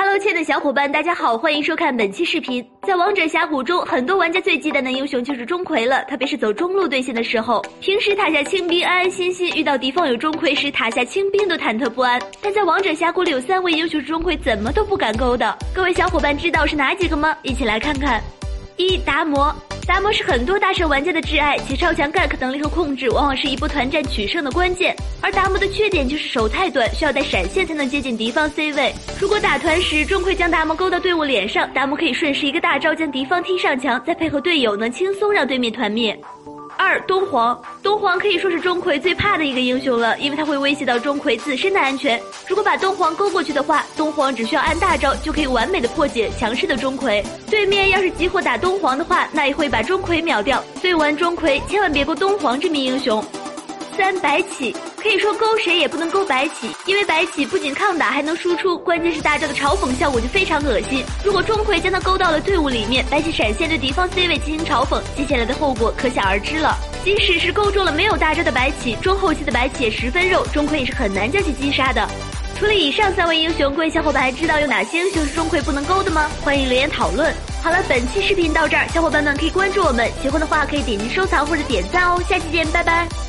[0.00, 2.64] Hello，亲爱的小伙伴，大家好，欢迎收看本期视频。
[2.86, 7.60] 在王者峡谷中，很多玩家最忌惮的英雄就是钟馗了，特别是走中路对线的时候。
[7.80, 12.22] 平时塔下清兵安安心心，遇到敌方有钟馗时，塔下清兵都忐忑不安。
[12.40, 17.36] 但在王者峡谷里有三位英雄是钟馗怎么都不敢勾的，各位小伙伴知道是哪几个吗？
[17.42, 18.22] 一起来看看。
[18.76, 19.52] 一达摩。
[19.88, 24.94] 达摩是很多大神玩家的挚爱，其超强 gank 能力和控制往往是一波团战取胜的关键。
[25.22, 28.92] 而达摩的缺点就是手太短，需要带闪现才能接近敌方 C 位。
[29.18, 36.20] 如果打团时钟馗将达摩勾到队伍脸上，达摩可以顺势一个大招将敌方踢上墙，再配合队友，能轻松让对面团灭。
[36.78, 42.18] 二东皇，东皇可以说是钟馗最怕的一个英雄了，因为他会威胁到钟馗自身的安全。
[42.46, 47.22] 如果把东皇勾过去的话，东皇只需要按大招就可以完美的破解强势的钟馗。
[47.50, 50.62] 对面要是集火打东皇的话，那也会把钟馗秒掉。
[50.80, 53.22] 所以玩钟馗千万别勾东皇这名英雄。
[53.98, 54.74] 三白起。
[55.02, 61.04] 可以说勾谁也不能勾白起，因为白起不仅抗打还能输出，关键是大招的嘲讽效果就非常恶心。
[61.24, 66.76] 如果钟馗将他勾到了队伍里面，白起闪现对敌方 C 位进行嘲讽，接下来的后果可想而知了。
[67.04, 72.08] 即使是勾中了没有大招的白起，中后期的白起也十分肉，钟馗也是很难将其击杀的。
[72.58, 76.28] 除了以上三位英雄，各位小伙伴还知道有哪些英雄是钟馗不能勾的吗？
[76.42, 77.32] 欢迎留言讨论。
[77.62, 82.20] 好了，本期视频到这儿，小伙伴们可以关注我们，喜欢的话可以点击收藏或者点赞哦。
[82.28, 83.27] 下期见，拜拜。